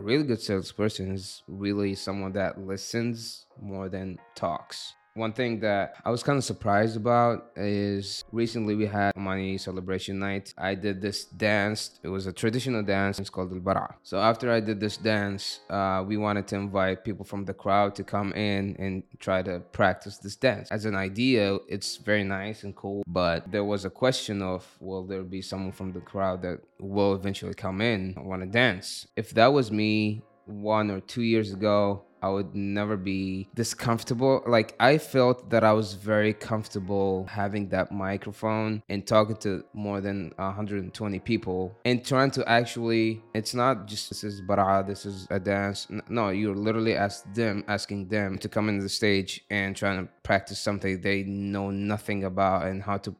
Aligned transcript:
a 0.00 0.02
really 0.02 0.24
good 0.24 0.40
salesperson 0.40 1.12
is 1.12 1.42
really 1.46 1.94
someone 1.94 2.32
that 2.32 2.58
listens 2.58 3.44
more 3.60 3.90
than 3.90 4.18
talks. 4.34 4.94
One 5.14 5.32
thing 5.32 5.60
that 5.60 5.96
I 6.04 6.10
was 6.10 6.22
kind 6.22 6.38
of 6.38 6.44
surprised 6.44 6.96
about 6.96 7.50
is 7.56 8.24
recently 8.30 8.76
we 8.76 8.86
had 8.86 9.12
Omani 9.14 9.58
celebration 9.58 10.20
night. 10.20 10.54
I 10.56 10.76
did 10.76 11.02
this 11.02 11.24
dance. 11.24 11.98
It 12.02 12.08
was 12.08 12.26
a 12.26 12.32
traditional 12.32 12.82
dance. 12.84 13.18
It's 13.18 13.28
called 13.28 13.50
the 13.50 13.56
bara. 13.56 13.96
So 14.04 14.20
after 14.20 14.52
I 14.52 14.60
did 14.60 14.78
this 14.78 14.96
dance, 14.96 15.60
uh, 15.68 16.04
we 16.06 16.16
wanted 16.16 16.46
to 16.48 16.56
invite 16.56 17.04
people 17.04 17.24
from 17.24 17.44
the 17.44 17.54
crowd 17.54 17.96
to 17.96 18.04
come 18.04 18.32
in 18.34 18.76
and 18.78 19.02
try 19.18 19.42
to 19.42 19.58
practice 19.72 20.18
this 20.18 20.36
dance. 20.36 20.70
As 20.70 20.84
an 20.84 20.94
idea, 20.94 21.58
it's 21.68 21.96
very 21.96 22.22
nice 22.22 22.62
and 22.62 22.76
cool. 22.76 23.02
But 23.06 23.50
there 23.50 23.64
was 23.64 23.84
a 23.84 23.90
question 23.90 24.42
of 24.42 24.64
will 24.80 25.04
there 25.04 25.24
be 25.24 25.42
someone 25.42 25.72
from 25.72 25.92
the 25.92 26.00
crowd 26.00 26.42
that 26.42 26.60
will 26.78 27.14
eventually 27.14 27.54
come 27.54 27.80
in 27.80 28.14
and 28.16 28.26
want 28.26 28.42
to 28.42 28.48
dance? 28.48 29.08
If 29.16 29.30
that 29.30 29.52
was 29.52 29.72
me 29.72 30.22
one 30.46 30.90
or 30.90 31.00
two 31.00 31.22
years 31.22 31.52
ago, 31.52 32.04
I 32.22 32.28
would 32.28 32.54
never 32.54 32.96
be 32.96 33.48
this 33.54 33.74
comfortable. 33.74 34.42
Like 34.46 34.74
I 34.78 34.98
felt 34.98 35.50
that 35.50 35.64
I 35.64 35.72
was 35.72 35.94
very 35.94 36.32
comfortable 36.32 37.26
having 37.26 37.68
that 37.70 37.92
microphone 37.92 38.82
and 38.88 39.06
talking 39.06 39.36
to 39.36 39.64
more 39.72 40.00
than 40.00 40.32
120 40.36 41.18
people 41.20 41.76
and 41.84 42.04
trying 42.04 42.30
to 42.32 42.48
actually. 42.48 43.22
It's 43.34 43.54
not 43.54 43.86
just 43.86 44.10
this 44.10 44.24
is 44.24 44.40
bara, 44.40 44.84
this 44.86 45.06
is 45.06 45.26
a 45.30 45.40
dance. 45.40 45.86
No, 46.08 46.28
you're 46.28 46.54
literally 46.54 46.94
ask 46.94 47.24
them, 47.32 47.64
asking 47.68 48.08
them 48.08 48.38
to 48.38 48.48
come 48.48 48.68
into 48.68 48.82
the 48.82 48.88
stage 48.88 49.44
and 49.50 49.74
trying 49.74 50.04
to 50.04 50.12
practice 50.22 50.58
something 50.58 51.00
they 51.00 51.22
know 51.22 51.70
nothing 51.70 52.24
about 52.24 52.66
and 52.66 52.82
how 52.82 52.98
to 52.98 53.14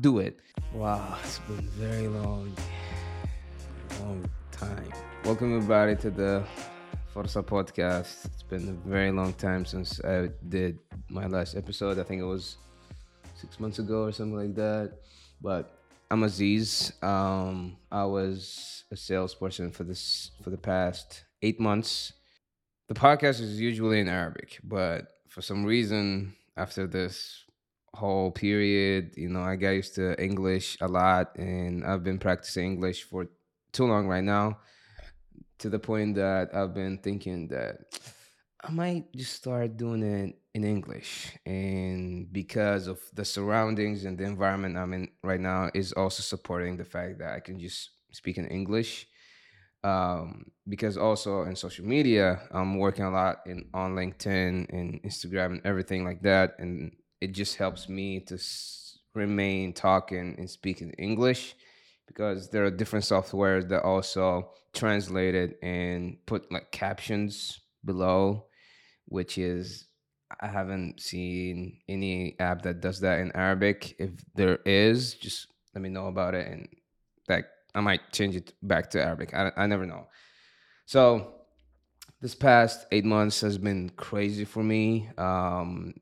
do 0.00 0.18
it. 0.18 0.38
Wow, 0.72 1.16
it's 1.22 1.38
been 1.40 1.68
very 1.70 2.08
long, 2.08 2.54
long 4.00 4.28
time. 4.50 4.92
Welcome 5.24 5.56
everybody 5.56 5.96
to 5.96 6.10
the 6.10 6.44
Forza 7.16 7.42
podcast. 7.42 8.26
It's 8.26 8.42
been 8.42 8.68
a 8.68 8.86
very 8.86 9.10
long 9.10 9.32
time 9.32 9.64
since 9.64 10.04
I 10.04 10.28
did 10.50 10.78
my 11.08 11.26
last 11.26 11.56
episode. 11.56 11.98
I 11.98 12.02
think 12.02 12.20
it 12.20 12.26
was 12.26 12.58
six 13.34 13.58
months 13.58 13.78
ago 13.78 14.02
or 14.02 14.12
something 14.12 14.36
like 14.36 14.54
that. 14.56 14.98
But 15.40 15.78
I'm 16.10 16.24
Aziz. 16.24 16.92
Um, 17.00 17.78
I 17.90 18.04
was 18.04 18.84
a 18.92 18.96
salesperson 18.96 19.70
for 19.70 19.84
this 19.84 20.32
for 20.44 20.50
the 20.50 20.58
past 20.58 21.24
eight 21.40 21.58
months. 21.58 22.12
The 22.88 22.94
podcast 22.94 23.40
is 23.40 23.58
usually 23.58 24.00
in 24.00 24.08
Arabic, 24.10 24.60
but 24.62 25.06
for 25.30 25.40
some 25.40 25.64
reason, 25.64 26.34
after 26.58 26.86
this 26.86 27.44
whole 27.94 28.30
period, 28.30 29.12
you 29.16 29.30
know, 29.30 29.40
I 29.40 29.56
got 29.56 29.70
used 29.70 29.94
to 29.94 30.22
English 30.22 30.76
a 30.82 30.86
lot, 30.86 31.34
and 31.38 31.82
I've 31.82 32.04
been 32.04 32.18
practicing 32.18 32.72
English 32.72 33.04
for 33.04 33.26
too 33.72 33.86
long 33.86 34.06
right 34.06 34.22
now 34.22 34.58
to 35.58 35.70
the 35.70 35.78
point 35.78 36.16
that 36.16 36.54
I've 36.54 36.74
been 36.74 36.98
thinking 36.98 37.48
that 37.48 37.78
I 38.62 38.70
might 38.70 39.12
just 39.14 39.34
start 39.34 39.76
doing 39.76 40.02
it 40.02 40.36
in 40.54 40.64
English. 40.64 41.32
And 41.46 42.32
because 42.32 42.86
of 42.86 42.98
the 43.14 43.24
surroundings 43.24 44.04
and 44.04 44.18
the 44.18 44.24
environment 44.24 44.76
I'm 44.76 44.92
in 44.92 45.08
right 45.22 45.40
now 45.40 45.70
is 45.74 45.92
also 45.92 46.22
supporting 46.22 46.76
the 46.76 46.84
fact 46.84 47.18
that 47.18 47.34
I 47.34 47.40
can 47.40 47.58
just 47.60 47.90
speak 48.12 48.38
in 48.38 48.46
English. 48.46 49.06
Um, 49.84 50.46
because 50.68 50.96
also 50.96 51.42
in 51.42 51.54
social 51.54 51.84
media, 51.84 52.40
I'm 52.50 52.78
working 52.78 53.04
a 53.04 53.10
lot 53.10 53.42
in 53.46 53.68
on 53.72 53.94
LinkedIn 53.94 54.66
and 54.70 55.00
Instagram 55.02 55.52
and 55.52 55.60
everything 55.64 56.04
like 56.04 56.22
that, 56.22 56.56
and 56.58 56.90
it 57.20 57.32
just 57.32 57.54
helps 57.54 57.88
me 57.88 58.18
to 58.20 58.34
s- 58.34 58.98
remain 59.14 59.72
talking 59.72 60.34
and 60.38 60.50
speaking 60.50 60.90
English 60.98 61.54
because 62.06 62.50
there 62.50 62.64
are 62.64 62.70
different 62.70 63.04
softwares 63.04 63.68
that 63.68 63.82
also 63.82 64.50
translate 64.74 65.34
it 65.34 65.58
and 65.62 66.18
put 66.26 66.50
like 66.52 66.70
captions 66.70 67.60
below, 67.84 68.46
which 69.06 69.38
is 69.38 69.86
I 70.40 70.48
haven't 70.48 71.00
seen 71.00 71.78
any 71.88 72.36
app 72.40 72.62
that 72.62 72.80
does 72.80 73.00
that 73.00 73.20
in 73.20 73.32
Arabic. 73.34 73.96
If 73.98 74.10
there 74.34 74.58
is, 74.66 75.14
just 75.14 75.48
let 75.74 75.82
me 75.82 75.88
know 75.88 76.06
about 76.06 76.34
it 76.34 76.48
and 76.48 76.68
like 77.28 77.46
I 77.74 77.80
might 77.80 78.12
change 78.12 78.36
it 78.36 78.52
back 78.62 78.90
to 78.90 79.02
Arabic. 79.02 79.34
I, 79.34 79.52
I 79.56 79.66
never 79.66 79.86
know. 79.86 80.06
So 80.86 81.34
this 82.20 82.34
past 82.34 82.86
eight 82.92 83.04
months 83.04 83.40
has 83.42 83.58
been 83.58 83.90
crazy 83.90 84.44
for 84.44 84.62
me. 84.62 85.08
Um, 85.18 85.94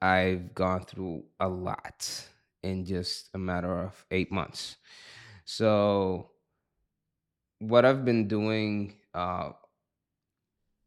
I've 0.00 0.54
gone 0.54 0.84
through 0.84 1.24
a 1.38 1.48
lot 1.48 2.26
in 2.62 2.84
just 2.84 3.30
a 3.34 3.38
matter 3.38 3.84
of 3.84 4.04
eight 4.10 4.32
months. 4.32 4.76
So 5.44 6.30
what 7.58 7.84
I've 7.84 8.04
been 8.04 8.28
doing, 8.28 8.96
uh, 9.14 9.50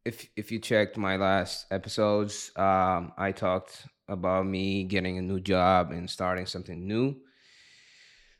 if 0.04 0.28
if 0.36 0.52
you 0.52 0.58
checked 0.58 0.96
my 0.96 1.16
last 1.16 1.66
episodes, 1.70 2.52
um, 2.56 3.12
I 3.16 3.32
talked 3.32 3.86
about 4.08 4.46
me 4.46 4.84
getting 4.84 5.18
a 5.18 5.22
new 5.22 5.40
job 5.40 5.90
and 5.90 6.08
starting 6.08 6.46
something 6.46 6.86
new. 6.86 7.16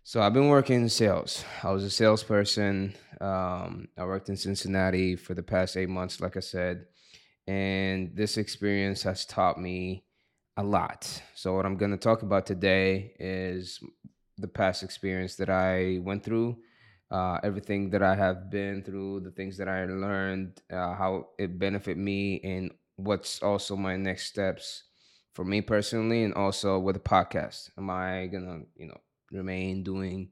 So 0.04 0.22
I've 0.22 0.32
been 0.32 0.48
working 0.48 0.82
in 0.82 0.88
sales. 0.88 1.44
I 1.64 1.72
was 1.72 1.82
a 1.82 1.90
salesperson. 1.90 2.94
Um, 3.20 3.88
I 3.98 4.04
worked 4.04 4.28
in 4.28 4.36
Cincinnati 4.36 5.16
for 5.16 5.34
the 5.34 5.42
past 5.42 5.76
eight 5.76 5.88
months, 5.88 6.20
like 6.20 6.36
I 6.36 6.40
said, 6.40 6.86
and 7.48 8.14
this 8.14 8.36
experience 8.36 9.02
has 9.02 9.26
taught 9.26 9.58
me 9.60 10.04
a 10.56 10.62
lot. 10.62 11.20
So 11.34 11.54
what 11.54 11.66
I'm 11.66 11.76
going 11.76 11.90
to 11.90 11.96
talk 11.96 12.22
about 12.22 12.46
today 12.46 13.14
is 13.18 13.80
the 14.38 14.48
past 14.48 14.82
experience 14.82 15.36
that 15.36 15.48
I 15.50 15.98
went 16.02 16.24
through, 16.24 16.58
uh, 17.10 17.38
everything 17.42 17.90
that 17.90 18.02
I 18.02 18.14
have 18.14 18.50
been 18.50 18.82
through, 18.82 19.20
the 19.20 19.30
things 19.30 19.56
that 19.58 19.68
I 19.68 19.84
learned, 19.86 20.60
uh, 20.70 20.94
how 20.94 21.28
it 21.38 21.58
benefit 21.58 21.96
me, 21.96 22.40
and 22.42 22.70
what's 22.96 23.42
also 23.42 23.76
my 23.76 23.96
next 23.96 24.26
steps 24.26 24.84
for 25.34 25.44
me 25.44 25.60
personally, 25.60 26.24
and 26.24 26.34
also 26.34 26.78
with 26.78 26.96
the 26.96 27.00
podcast. 27.00 27.70
Am 27.78 27.90
I 27.90 28.26
gonna, 28.26 28.62
you 28.76 28.88
know, 28.88 29.00
remain 29.30 29.82
doing 29.82 30.30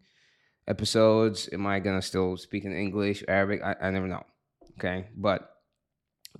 episodes? 0.66 1.48
Am 1.52 1.66
I 1.66 1.80
gonna 1.80 2.02
still 2.02 2.36
speak 2.36 2.64
in 2.64 2.72
English, 2.72 3.24
Arabic? 3.28 3.62
I, 3.62 3.76
I 3.80 3.90
never 3.90 4.08
know. 4.08 4.24
Okay, 4.78 5.08
but 5.16 5.48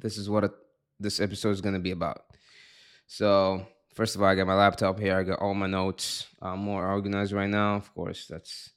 this 0.01 0.19
is 0.19 0.29
what 0.29 0.45
a, 0.45 0.53
this 0.99 1.21
episode 1.21 1.51
is 1.51 1.61
gonna 1.61 1.79
be 1.79 1.93
about. 1.93 2.23
So 3.07 3.67
first 3.95 4.15
of 4.15 4.23
all, 4.23 4.29
I 4.29 4.35
got 4.35 4.47
my 4.47 4.55
laptop 4.55 4.99
here. 4.99 5.17
I 5.17 5.23
got 5.23 5.41
all 5.41 5.55
my 5.55 5.67
notes. 5.67 6.27
I'm 6.43 6.61
more 6.61 6.87
organized 6.87 7.33
right 7.33 7.49
now. 7.49 7.77
Of 7.77 7.93
course, 7.95 8.27
that's 8.27 8.71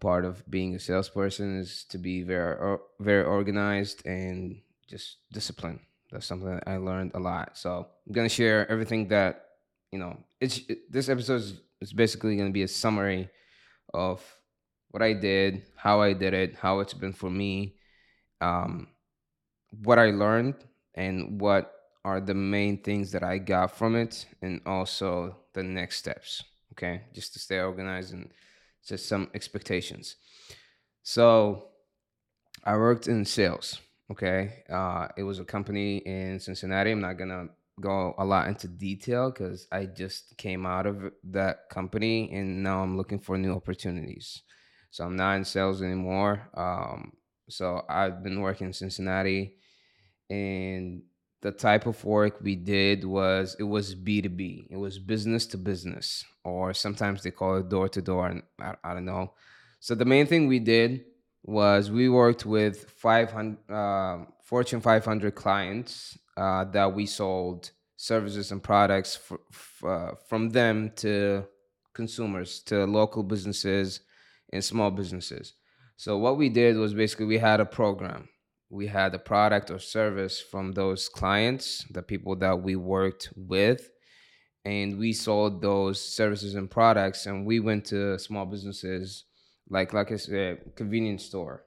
part 0.00 0.24
of 0.24 0.48
being 0.48 0.74
a 0.74 0.78
salesperson 0.78 1.58
is 1.58 1.84
to 1.84 1.98
be 1.98 2.22
very 2.22 2.78
very 3.00 3.24
organized 3.24 4.06
and 4.06 4.60
just 4.88 5.16
disciplined. 5.32 5.80
That's 6.10 6.26
something 6.26 6.48
that 6.48 6.64
I 6.66 6.76
learned 6.76 7.12
a 7.14 7.18
lot. 7.18 7.58
So 7.58 7.86
I'm 8.06 8.12
gonna 8.12 8.28
share 8.28 8.70
everything 8.70 9.08
that 9.08 9.44
you 9.92 9.98
know. 9.98 10.18
It's 10.40 10.58
it, 10.68 10.90
this 10.90 11.08
episode 11.08 11.40
is, 11.42 11.60
is 11.80 11.92
basically 11.92 12.36
gonna 12.36 12.50
be 12.50 12.62
a 12.62 12.68
summary 12.68 13.28
of 13.92 14.22
what 14.90 15.02
I 15.02 15.12
did, 15.12 15.62
how 15.76 16.00
I 16.00 16.12
did 16.12 16.34
it, 16.34 16.56
how 16.56 16.80
it's 16.80 16.94
been 16.94 17.12
for 17.12 17.30
me, 17.30 17.74
um, 18.40 18.88
what 19.82 19.98
I 19.98 20.10
learned, 20.10 20.54
and 20.94 21.40
what 21.40 21.75
are 22.06 22.20
the 22.20 22.34
main 22.34 22.78
things 22.78 23.10
that 23.10 23.24
I 23.24 23.38
got 23.38 23.76
from 23.76 23.96
it 23.96 24.26
and 24.40 24.60
also 24.64 25.38
the 25.54 25.64
next 25.64 25.96
steps. 25.96 26.44
Okay. 26.72 27.02
Just 27.12 27.32
to 27.32 27.40
stay 27.40 27.58
organized 27.58 28.14
and 28.14 28.30
just 28.86 29.08
some 29.08 29.28
expectations. 29.34 30.14
So 31.02 31.64
I 32.62 32.76
worked 32.76 33.08
in 33.08 33.24
sales. 33.24 33.80
Okay. 34.12 34.62
Uh, 34.70 35.08
it 35.16 35.24
was 35.24 35.40
a 35.40 35.44
company 35.44 35.96
in 35.98 36.38
Cincinnati. 36.38 36.92
I'm 36.92 37.00
not 37.00 37.18
going 37.18 37.30
to 37.30 37.48
go 37.80 38.14
a 38.18 38.24
lot 38.24 38.46
into 38.46 38.68
detail 38.68 39.32
because 39.32 39.66
I 39.72 39.86
just 39.86 40.36
came 40.38 40.64
out 40.64 40.86
of 40.86 41.10
that 41.24 41.68
company 41.70 42.30
and 42.32 42.62
now 42.62 42.84
I'm 42.84 42.96
looking 42.96 43.18
for 43.18 43.36
new 43.36 43.52
opportunities. 43.52 44.42
So 44.92 45.04
I'm 45.04 45.16
not 45.16 45.38
in 45.38 45.44
sales 45.44 45.82
anymore. 45.82 46.48
Um, 46.54 47.14
so 47.48 47.82
I've 47.88 48.22
been 48.22 48.40
working 48.40 48.68
in 48.68 48.72
Cincinnati 48.72 49.56
and 50.30 51.02
the 51.42 51.52
type 51.52 51.86
of 51.86 52.02
work 52.04 52.40
we 52.40 52.56
did 52.56 53.04
was 53.04 53.56
it 53.58 53.64
was 53.64 53.94
b2b 53.94 54.66
it 54.70 54.76
was 54.76 54.98
business 54.98 55.46
to 55.46 55.58
business 55.58 56.24
or 56.46 56.72
sometimes 56.72 57.22
they 57.22 57.30
call 57.30 57.56
it 57.56 57.68
door 57.68 57.88
to 57.88 58.00
door 58.00 58.28
and 58.28 58.42
I, 58.60 58.74
I, 58.84 58.94
don't 58.94 59.04
know. 59.04 59.32
So 59.80 59.94
the 59.94 60.04
main 60.04 60.26
thing 60.26 60.46
we 60.46 60.60
did 60.60 61.04
was 61.42 61.90
we 61.90 62.08
worked 62.08 62.46
with 62.46 62.88
500 62.90 63.58
uh, 63.70 64.24
fortune 64.44 64.80
500 64.80 65.34
clients 65.34 66.16
uh, 66.36 66.64
that 66.66 66.94
we 66.94 67.04
sold 67.06 67.70
services 67.96 68.52
and 68.52 68.62
products 68.62 69.18
uh, 69.84 70.12
from 70.28 70.50
them 70.50 70.92
to 70.96 71.44
consumers 71.94 72.60
to 72.60 72.84
local 72.84 73.22
businesses 73.22 74.00
and 74.52 74.62
small 74.62 74.90
businesses. 74.90 75.54
So 75.96 76.16
what 76.18 76.36
we 76.36 76.48
did 76.48 76.76
was 76.76 76.94
basically 76.94 77.26
we 77.26 77.38
had 77.38 77.58
a 77.58 77.64
program 77.64 78.28
we 78.68 78.86
had 78.86 79.14
a 79.14 79.18
product 79.18 79.70
or 79.70 79.78
service 79.78 80.40
from 80.40 80.72
those 80.72 81.08
clients, 81.08 81.84
the 81.90 82.02
people 82.02 82.36
that 82.36 82.62
we 82.62 82.76
worked 82.76 83.32
with, 83.36 83.90
and 84.64 84.98
we 84.98 85.12
sold 85.12 85.62
those 85.62 86.00
services 86.00 86.56
and 86.56 86.70
products. 86.70 87.26
And 87.26 87.46
we 87.46 87.60
went 87.60 87.84
to 87.86 88.18
small 88.18 88.44
businesses, 88.44 89.24
like 89.68 89.92
like 89.92 90.10
I 90.10 90.16
said, 90.16 90.74
convenience 90.74 91.24
store, 91.24 91.64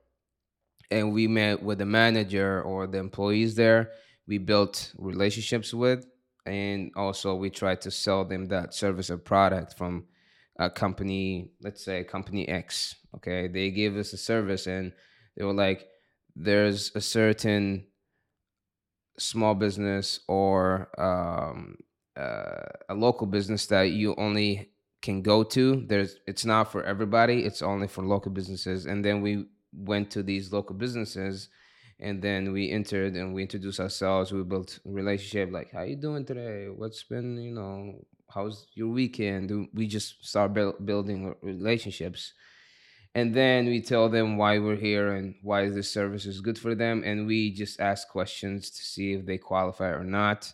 and 0.91 1.13
we 1.13 1.27
met 1.27 1.63
with 1.63 1.77
the 1.77 1.85
manager 1.85 2.61
or 2.61 2.87
the 2.87 2.97
employees 2.97 3.55
there. 3.55 3.91
We 4.27 4.37
built 4.37 4.93
relationships 4.97 5.73
with, 5.73 6.05
and 6.45 6.91
also 6.95 7.35
we 7.35 7.49
tried 7.49 7.81
to 7.81 7.91
sell 7.91 8.25
them 8.25 8.47
that 8.47 8.73
service 8.73 9.09
or 9.09 9.17
product 9.17 9.77
from 9.77 10.05
a 10.59 10.69
company, 10.69 11.51
let's 11.61 11.83
say 11.83 12.03
company 12.03 12.47
X. 12.49 12.95
Okay, 13.15 13.47
they 13.47 13.71
gave 13.71 13.95
us 13.95 14.11
a 14.11 14.17
service, 14.17 14.67
and 14.67 14.91
they 15.37 15.45
were 15.45 15.53
like, 15.53 15.87
"There's 16.35 16.91
a 16.95 17.01
certain 17.01 17.87
small 19.17 19.55
business 19.55 20.21
or 20.27 20.89
um, 20.99 21.77
uh, 22.15 22.65
a 22.89 22.93
local 22.93 23.27
business 23.27 23.65
that 23.67 23.91
you 23.91 24.15
only 24.15 24.71
can 25.01 25.21
go 25.21 25.43
to. 25.43 25.85
There's 25.87 26.17
it's 26.27 26.45
not 26.45 26.71
for 26.71 26.83
everybody. 26.83 27.43
It's 27.45 27.61
only 27.61 27.87
for 27.87 28.03
local 28.05 28.31
businesses." 28.31 28.85
And 28.85 29.03
then 29.03 29.21
we 29.21 29.45
went 29.73 30.11
to 30.11 30.23
these 30.23 30.51
local 30.51 30.75
businesses 30.75 31.49
and 31.99 32.21
then 32.21 32.51
we 32.51 32.71
entered 32.71 33.15
and 33.15 33.33
we 33.33 33.41
introduced 33.41 33.79
ourselves 33.79 34.31
we 34.31 34.43
built 34.43 34.79
relationship 34.85 35.51
like 35.51 35.71
how 35.71 35.81
you 35.81 35.95
doing 35.95 36.25
today 36.25 36.67
what's 36.69 37.03
been 37.03 37.37
you 37.37 37.51
know 37.51 37.93
how's 38.33 38.67
your 38.73 38.87
weekend 38.87 39.67
we 39.73 39.87
just 39.87 40.25
start 40.25 40.53
build, 40.53 40.85
building 40.85 41.35
relationships 41.41 42.33
and 43.15 43.33
then 43.33 43.65
we 43.65 43.81
tell 43.81 44.07
them 44.09 44.37
why 44.37 44.59
we're 44.59 44.75
here 44.75 45.13
and 45.13 45.35
why 45.41 45.69
this 45.69 45.91
service 45.91 46.25
is 46.25 46.41
good 46.41 46.57
for 46.57 46.75
them. 46.75 47.03
And 47.03 47.25
we 47.25 47.51
just 47.51 47.79
ask 47.79 48.07
questions 48.07 48.69
to 48.69 48.83
see 48.83 49.13
if 49.13 49.25
they 49.25 49.37
qualify 49.37 49.89
or 49.89 50.03
not. 50.03 50.53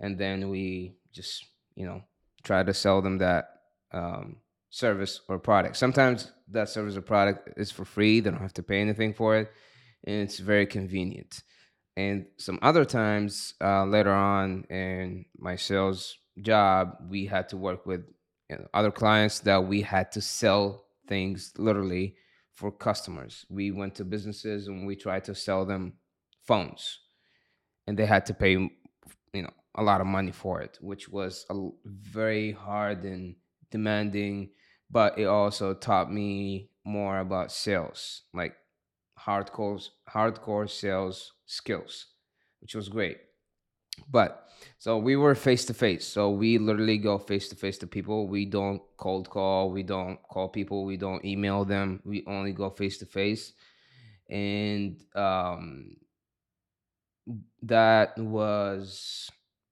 And 0.00 0.18
then 0.18 0.48
we 0.48 0.96
just 1.12 1.46
you 1.76 1.86
know 1.86 2.02
try 2.42 2.62
to 2.62 2.74
sell 2.74 3.00
them 3.00 3.18
that 3.18 3.48
um, 3.92 4.36
service 4.70 5.20
or 5.28 5.38
product. 5.38 5.76
Sometimes 5.76 6.32
that 6.50 6.68
service 6.68 6.96
or 6.96 7.00
product 7.00 7.58
is 7.58 7.70
for 7.70 7.84
free. 7.84 8.20
They 8.20 8.30
don't 8.30 8.40
have 8.40 8.54
to 8.54 8.62
pay 8.62 8.80
anything 8.80 9.14
for 9.14 9.36
it. 9.36 9.50
And 10.04 10.16
it's 10.16 10.38
very 10.38 10.66
convenient. 10.66 11.42
And 11.96 12.26
some 12.38 12.58
other 12.60 12.84
times 12.84 13.54
uh, 13.60 13.84
later 13.84 14.12
on 14.12 14.64
in 14.64 15.26
my 15.38 15.54
sales 15.54 16.18
job, 16.42 16.96
we 17.08 17.26
had 17.26 17.48
to 17.50 17.56
work 17.56 17.86
with 17.86 18.04
you 18.50 18.56
know, 18.56 18.66
other 18.74 18.90
clients 18.90 19.38
that 19.40 19.64
we 19.64 19.82
had 19.82 20.10
to 20.12 20.20
sell 20.20 20.84
things 21.06 21.52
literally 21.58 22.16
for 22.52 22.70
customers. 22.70 23.44
We 23.48 23.70
went 23.70 23.96
to 23.96 24.04
businesses 24.04 24.68
and 24.68 24.86
we 24.86 24.96
tried 24.96 25.24
to 25.24 25.34
sell 25.34 25.64
them 25.64 25.94
phones, 26.42 27.00
and 27.86 27.98
they 27.98 28.06
had 28.06 28.26
to 28.26 28.34
pay, 28.34 28.52
you 28.52 29.42
know, 29.42 29.50
a 29.74 29.82
lot 29.82 30.00
of 30.00 30.06
money 30.06 30.30
for 30.30 30.60
it, 30.60 30.78
which 30.80 31.08
was 31.08 31.46
a 31.50 31.68
very 31.84 32.52
hard 32.52 33.04
and 33.04 33.36
demanding. 33.70 34.50
But 34.90 35.18
it 35.18 35.24
also 35.24 35.74
taught 35.74 36.12
me 36.12 36.70
more 36.84 37.18
about 37.18 37.50
sales, 37.50 38.22
like 38.32 38.54
hardcore 39.18 39.88
hardcore 40.08 40.70
sales 40.70 41.32
skills, 41.46 42.06
which 42.60 42.74
was 42.74 42.88
great. 42.88 43.18
But 44.10 44.48
so 44.78 44.98
we 44.98 45.16
were 45.16 45.34
face 45.34 45.64
to 45.66 45.74
face. 45.74 46.06
So 46.06 46.30
we 46.30 46.58
literally 46.58 46.98
go 46.98 47.18
face 47.18 47.48
to 47.48 47.56
face 47.56 47.78
to 47.78 47.86
people. 47.86 48.28
We 48.28 48.44
don't 48.44 48.82
cold 48.96 49.30
call. 49.30 49.70
We 49.70 49.82
don't 49.82 50.22
call 50.28 50.48
people. 50.48 50.84
We 50.84 50.96
don't 50.96 51.24
email 51.24 51.64
them. 51.64 52.00
We 52.04 52.24
only 52.26 52.52
go 52.52 52.70
face 52.70 52.98
to 52.98 53.06
face. 53.06 53.52
And 54.28 55.02
um, 55.14 55.96
that 57.62 58.18
was 58.18 59.30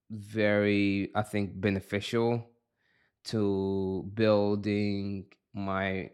very, 0.09 1.11
I 1.15 1.23
think, 1.23 1.59
beneficial 1.59 2.49
to 3.25 4.09
building 4.13 5.25
my 5.53 6.09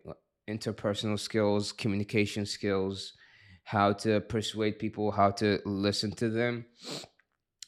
interpersonal 0.50 1.19
skills, 1.19 1.71
communication 1.71 2.45
skills, 2.45 3.13
how 3.63 3.94
to 3.94 4.19
persuade 4.21 4.79
people, 4.79 5.11
how 5.11 5.31
to 5.31 5.59
listen 5.65 6.11
to 6.11 6.29
them. 6.29 6.65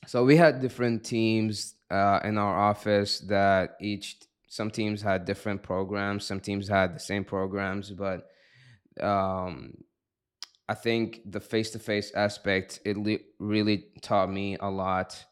So 0.08 0.24
we 0.26 0.36
had 0.36 0.62
different 0.62 1.04
teams 1.04 1.76
uh, 1.90 2.20
in 2.24 2.38
our 2.38 2.56
office 2.58 3.20
that 3.22 3.78
each 3.80 4.18
some 4.48 4.70
teams 4.70 5.02
had 5.02 5.26
different 5.26 5.64
programs, 5.64 6.26
some 6.26 6.40
teams 6.40 6.68
had 6.68 6.96
the 6.96 7.00
same 7.00 7.24
programs, 7.24 7.92
but 7.92 8.28
um, 9.00 9.76
I 10.68 10.74
think 10.74 11.22
the 11.26 11.40
face 11.40 11.72
to 11.72 11.80
face 11.80 12.12
aspect 12.16 12.80
it 12.86 12.98
li- 12.98 13.26
really 13.40 13.86
taught 14.02 14.32
me 14.32 14.58
a 14.60 14.70
lot 14.70 15.24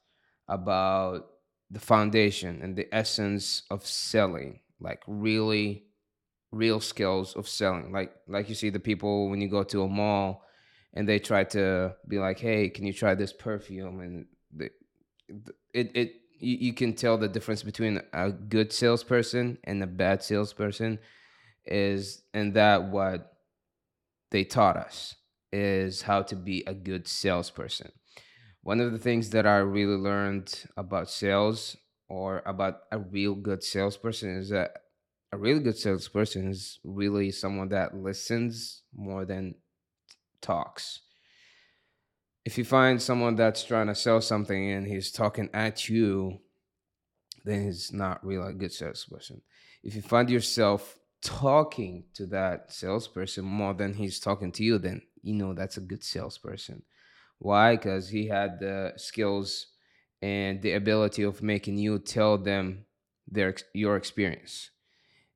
about 0.47 1.27
the 1.71 1.79
foundation 1.79 2.61
and 2.61 2.75
the 2.75 2.93
essence 2.93 3.63
of 3.69 3.85
selling, 3.85 4.59
like 4.79 5.01
really 5.07 5.85
real 6.51 6.79
skills 6.79 7.35
of 7.35 7.47
selling. 7.47 7.91
Like 7.91 8.13
like 8.27 8.49
you 8.49 8.55
see 8.55 8.69
the 8.69 8.79
people 8.79 9.29
when 9.29 9.41
you 9.41 9.49
go 9.49 9.63
to 9.63 9.83
a 9.83 9.87
mall 9.87 10.43
and 10.93 11.07
they 11.07 11.19
try 11.19 11.43
to 11.45 11.95
be 12.07 12.19
like, 12.19 12.39
"Hey, 12.39 12.69
can 12.69 12.85
you 12.85 12.93
try 12.93 13.15
this 13.15 13.33
perfume?" 13.33 14.01
And 14.01 14.25
the, 14.55 14.69
it 15.73 15.91
it 15.95 16.13
you, 16.39 16.57
you 16.57 16.73
can 16.73 16.93
tell 16.93 17.17
the 17.17 17.27
difference 17.27 17.63
between 17.63 18.01
a 18.13 18.31
good 18.31 18.71
salesperson 18.71 19.57
and 19.63 19.83
a 19.83 19.87
bad 19.87 20.23
salesperson 20.23 20.99
is 21.65 22.23
and 22.33 22.53
that 22.53 22.89
what 22.89 23.33
they 24.31 24.43
taught 24.43 24.77
us 24.77 25.15
is 25.51 26.03
how 26.03 26.21
to 26.21 26.35
be 26.35 26.63
a 26.67 26.73
good 26.73 27.07
salesperson. 27.07 27.91
One 28.61 28.79
of 28.79 28.91
the 28.91 28.99
things 28.99 29.31
that 29.31 29.47
I 29.47 29.57
really 29.57 29.95
learned 29.95 30.63
about 30.77 31.09
sales 31.09 31.77
or 32.07 32.43
about 32.45 32.81
a 32.91 32.99
real 32.99 33.35
good 33.35 33.63
salesperson 33.63 34.35
is 34.35 34.49
that 34.49 34.71
a 35.31 35.37
really 35.37 35.59
good 35.59 35.77
salesperson 35.77 36.49
is 36.49 36.79
really 36.83 37.31
someone 37.31 37.69
that 37.69 37.95
listens 37.95 38.83
more 38.93 39.25
than 39.25 39.55
talks. 40.41 41.01
If 42.49 42.57
you 42.57 42.65
find 42.65 42.99
someone 42.99 43.35
that's 43.35 43.63
trying 43.63 43.85
to 43.85 43.93
sell 43.93 44.21
something 44.21 44.71
and 44.71 44.87
he's 44.87 45.11
talking 45.11 45.51
at 45.53 45.87
you, 45.87 46.39
then 47.45 47.65
he's 47.65 47.93
not 47.93 48.25
really 48.25 48.49
a 48.49 48.53
good 48.55 48.73
salesperson. 48.73 49.43
If 49.83 49.93
you 49.93 50.01
find 50.01 50.31
yourself 50.31 50.97
talking 51.21 52.05
to 52.15 52.25
that 52.25 52.73
salesperson 52.73 53.45
more 53.45 53.75
than 53.75 53.93
he's 53.93 54.19
talking 54.19 54.51
to 54.53 54.63
you, 54.63 54.79
then 54.79 55.03
you 55.21 55.35
know 55.35 55.53
that's 55.53 55.77
a 55.77 55.81
good 55.81 56.03
salesperson. 56.03 56.81
Why? 57.37 57.75
Because 57.75 58.09
he 58.09 58.25
had 58.25 58.59
the 58.59 58.93
skills 58.95 59.67
and 60.19 60.59
the 60.63 60.73
ability 60.73 61.21
of 61.21 61.43
making 61.43 61.77
you 61.77 61.99
tell 61.99 62.39
them 62.39 62.85
their 63.27 63.53
your 63.75 63.95
experience, 63.95 64.71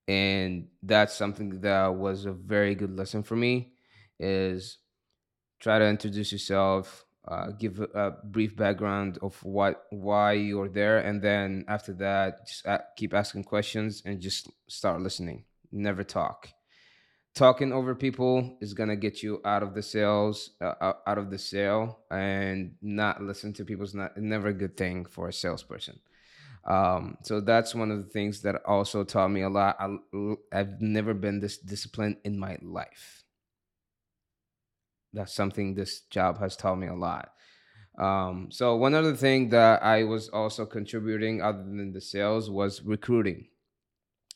and 0.07 0.67
that's 0.81 1.13
something 1.13 1.61
that 1.61 1.93
was 1.93 2.25
a 2.25 2.33
very 2.33 2.73
good 2.73 2.97
lesson 2.97 3.21
for 3.21 3.35
me. 3.35 3.73
Is 4.19 4.79
try 5.63 5.79
to 5.79 5.87
introduce 5.87 6.31
yourself 6.31 7.05
uh, 7.27 7.51
give 7.51 7.79
a, 7.79 8.11
brief 8.25 8.55
background 8.55 9.17
of 9.21 9.41
what 9.43 9.85
why 9.91 10.33
you're 10.33 10.67
there 10.67 10.99
and 10.99 11.21
then 11.21 11.63
after 11.69 11.93
that 11.93 12.45
just 12.45 12.65
keep 12.97 13.13
asking 13.13 13.43
questions 13.43 14.01
and 14.05 14.19
just 14.19 14.49
start 14.67 15.01
listening. 15.01 15.45
Never 15.71 16.03
talk. 16.03 16.49
Talking 17.33 17.71
over 17.71 17.95
people 17.95 18.57
is 18.59 18.73
gonna 18.73 18.97
get 18.97 19.23
you 19.23 19.41
out 19.45 19.63
of 19.63 19.73
the 19.73 19.81
sales 19.81 20.51
uh, 20.59 20.93
out 21.07 21.17
of 21.17 21.31
the 21.31 21.37
sale 21.37 21.99
and 22.11 22.75
not 22.81 23.23
listen 23.23 23.53
to 23.53 23.65
people 23.65 23.85
is 23.85 23.95
not 23.95 24.17
never 24.17 24.49
a 24.49 24.53
good 24.53 24.75
thing 24.75 25.05
for 25.05 25.29
a 25.29 25.33
salesperson. 25.33 25.99
Um, 26.65 27.17
so 27.23 27.39
that's 27.39 27.73
one 27.73 27.89
of 27.91 27.97
the 27.97 28.09
things 28.09 28.41
that 28.41 28.61
also 28.65 29.03
taught 29.03 29.29
me 29.29 29.41
a 29.41 29.49
lot. 29.49 29.77
I, 29.79 29.95
i've 30.51 30.81
never 30.81 31.13
been 31.13 31.39
this 31.39 31.57
disciplined 31.57 32.17
in 32.25 32.37
my 32.37 32.57
life 32.61 33.22
that's 35.13 35.33
something 35.33 35.75
this 35.75 36.01
job 36.09 36.39
has 36.39 36.55
taught 36.55 36.77
me 36.77 36.87
a 36.87 36.95
lot. 36.95 37.29
Um, 37.97 38.49
so 38.51 38.75
one 38.75 38.95
other 38.95 39.15
thing 39.15 39.49
that 39.49 39.83
I 39.83 40.03
was 40.03 40.29
also 40.29 40.65
contributing 40.65 41.41
other 41.41 41.63
than 41.63 41.91
the 41.93 42.01
sales 42.01 42.49
was 42.49 42.81
recruiting. 42.81 43.47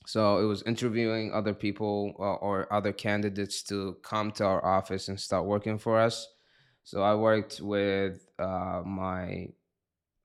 So 0.06 0.40
it 0.40 0.46
was 0.46 0.64
interviewing 0.64 1.34
other 1.34 1.54
people 1.54 2.16
uh, 2.20 2.36
or 2.36 2.72
other 2.72 2.94
candidates 2.94 3.64
to 3.64 3.98
come 4.04 4.32
to 4.34 4.46
our 4.46 4.64
office 4.64 5.10
and 5.10 5.20
start 5.20 5.46
working 5.46 5.78
for 5.78 6.00
us. 6.00 6.28
So 6.84 7.02
I 7.02 7.16
worked 7.16 7.60
with 7.60 8.26
uh, 8.40 8.84
my 8.86 9.50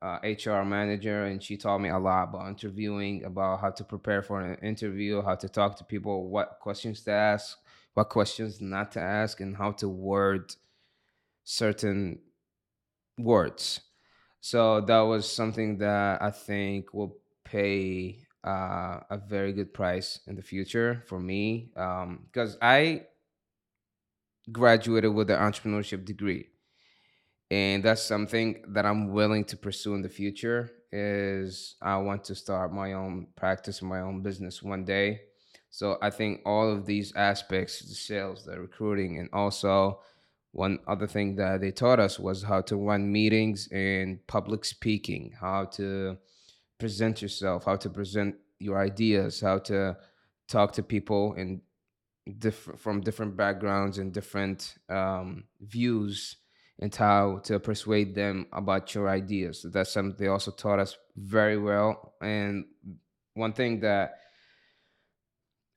uh, 0.00 0.18
HR 0.22 0.62
manager, 0.64 1.24
and 1.24 1.42
she 1.42 1.56
taught 1.56 1.78
me 1.78 1.88
a 1.88 1.98
lot 1.98 2.28
about 2.28 2.48
interviewing, 2.48 3.24
about 3.24 3.60
how 3.60 3.70
to 3.70 3.82
prepare 3.82 4.22
for 4.22 4.40
an 4.40 4.56
interview, 4.62 5.22
how 5.22 5.34
to 5.34 5.48
talk 5.48 5.76
to 5.78 5.84
people, 5.84 6.28
what 6.28 6.58
questions 6.60 7.02
to 7.02 7.10
ask, 7.10 7.58
what 7.94 8.08
questions 8.08 8.60
not 8.60 8.92
to 8.92 9.00
ask 9.00 9.40
and 9.40 9.56
how 9.56 9.72
to 9.72 9.88
word 9.88 10.54
certain 11.44 12.18
words. 13.18 13.80
So 14.40 14.80
that 14.80 15.00
was 15.00 15.30
something 15.30 15.78
that 15.78 16.22
I 16.22 16.30
think 16.30 16.92
will 16.94 17.18
pay 17.44 18.26
uh, 18.44 19.00
a 19.10 19.20
very 19.28 19.52
good 19.52 19.72
price 19.72 20.20
in 20.26 20.34
the 20.34 20.42
future 20.42 21.04
for 21.06 21.20
me 21.20 21.70
because 21.74 22.54
um, 22.54 22.58
I 22.60 23.06
graduated 24.50 25.14
with 25.14 25.30
an 25.30 25.38
entrepreneurship 25.38 26.04
degree, 26.04 26.48
and 27.50 27.84
that's 27.84 28.02
something 28.02 28.64
that 28.68 28.84
I'm 28.84 29.12
willing 29.12 29.44
to 29.44 29.56
pursue 29.56 29.94
in 29.94 30.02
the 30.02 30.08
future. 30.08 30.70
Is 30.90 31.76
I 31.80 31.96
want 31.98 32.24
to 32.24 32.34
start 32.34 32.72
my 32.72 32.94
own 32.94 33.28
practice, 33.36 33.80
my 33.80 34.00
own 34.00 34.22
business 34.22 34.62
one 34.62 34.84
day 34.84 35.22
so 35.72 35.96
I 36.02 36.10
think 36.10 36.42
all 36.44 36.70
of 36.70 36.84
these 36.84 37.14
aspects, 37.16 37.80
the 37.80 37.94
sales, 37.94 38.44
the 38.44 38.60
recruiting, 38.60 39.18
and 39.18 39.30
also 39.32 40.00
one 40.50 40.80
other 40.86 41.06
thing 41.06 41.34
that 41.36 41.62
they 41.62 41.70
taught 41.70 41.98
us 41.98 42.20
was 42.20 42.42
how 42.42 42.60
to 42.60 42.76
run 42.76 43.10
meetings 43.10 43.68
and 43.72 44.24
public 44.26 44.66
speaking, 44.66 45.32
how 45.40 45.64
to 45.64 46.18
present 46.78 47.22
yourself, 47.22 47.64
how 47.64 47.76
to 47.76 47.88
present 47.88 48.34
your 48.58 48.78
ideas, 48.78 49.40
how 49.40 49.58
to 49.60 49.96
talk 50.46 50.72
to 50.72 50.82
people 50.82 51.32
in 51.38 51.62
different 52.38 52.78
from 52.78 53.00
different 53.00 53.34
backgrounds 53.34 53.96
and 53.96 54.12
different 54.12 54.74
um, 54.90 55.44
views 55.62 56.36
and 56.80 56.94
how 56.94 57.40
to 57.44 57.58
persuade 57.58 58.14
them 58.14 58.46
about 58.52 58.94
your 58.94 59.08
ideas. 59.08 59.62
So 59.62 59.70
that's 59.70 59.90
something 59.90 60.16
they 60.18 60.28
also 60.28 60.50
taught 60.50 60.80
us 60.80 60.98
very 61.16 61.56
well. 61.56 62.12
And 62.20 62.66
one 63.32 63.54
thing 63.54 63.80
that 63.80 64.18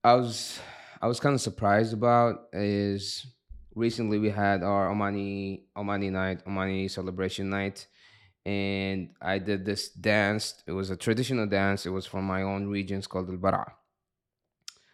I 0.05 0.13
was 0.13 0.59
I 1.01 1.07
was 1.07 1.19
kind 1.19 1.33
of 1.33 1.41
surprised 1.41 1.91
about 1.91 2.49
is 2.53 3.25
recently 3.73 4.19
we 4.19 4.29
had 4.29 4.61
our 4.61 4.87
Omani 4.93 5.63
Omani 5.75 6.11
night, 6.11 6.45
Omani 6.45 6.91
celebration 6.91 7.49
night, 7.49 7.87
and 8.45 9.09
I 9.19 9.39
did 9.39 9.65
this 9.65 9.89
dance. 9.89 10.61
It 10.67 10.73
was 10.73 10.91
a 10.91 10.95
traditional 10.95 11.47
dance. 11.47 11.87
It 11.87 11.89
was 11.89 12.05
from 12.05 12.25
my 12.25 12.43
own 12.43 12.67
region. 12.67 12.99
It's 12.99 13.07
called 13.07 13.31
Al 13.31 13.37
Bara. 13.37 13.73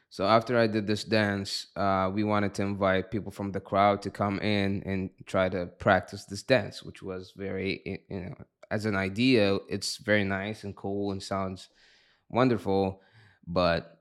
So 0.10 0.26
after 0.26 0.58
I 0.58 0.68
did 0.68 0.88
this 0.88 1.04
dance, 1.04 1.68
uh, 1.76 2.10
we 2.14 2.24
wanted 2.24 2.54
to 2.54 2.62
invite 2.62 3.12
people 3.12 3.34
from 3.34 3.52
the 3.52 3.60
crowd 3.60 4.02
to 4.04 4.10
come 4.10 4.40
in 4.40 4.82
and 4.86 5.10
try 5.26 5.50
to 5.50 5.66
practice 5.66 6.24
this 6.24 6.44
dance, 6.44 6.84
which 6.84 7.04
was 7.04 7.34
very, 7.36 8.04
you 8.10 8.22
know, 8.22 8.36
as 8.70 8.86
an 8.86 8.96
idea, 8.96 9.58
it's 9.68 9.98
very 9.98 10.24
nice 10.24 10.64
and 10.64 10.74
cool 10.74 11.12
and 11.12 11.22
sounds 11.22 11.68
wonderful. 12.30 13.02
But 13.46 14.01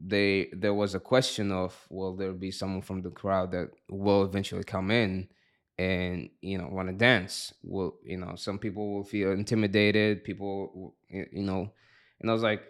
they 0.00 0.48
there 0.52 0.74
was 0.74 0.94
a 0.94 1.00
question 1.00 1.52
of 1.52 1.76
will 1.90 2.16
there 2.16 2.32
be 2.32 2.50
someone 2.50 2.82
from 2.82 3.02
the 3.02 3.10
crowd 3.10 3.52
that 3.52 3.70
will 3.88 4.24
eventually 4.24 4.64
come 4.64 4.90
in 4.90 5.28
and 5.78 6.30
you 6.40 6.58
know 6.58 6.68
want 6.68 6.88
to 6.88 6.94
dance? 6.94 7.52
Will 7.62 7.96
you 8.02 8.16
know 8.16 8.34
some 8.36 8.58
people 8.58 8.94
will 8.94 9.04
feel 9.04 9.32
intimidated? 9.32 10.24
People, 10.24 10.94
you 11.08 11.42
know, 11.42 11.70
and 12.20 12.30
I 12.30 12.32
was 12.32 12.42
like, 12.42 12.62